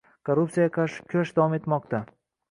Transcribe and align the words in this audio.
Korrupsiyaga 0.27 0.71
qarshi 0.77 1.03
"kurash" 1.11 1.33
davom 1.39 1.53
etmoqda 1.59 2.01